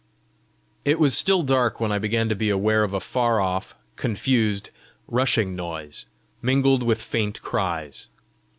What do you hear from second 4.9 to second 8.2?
rushing noise, mingled with faint cries.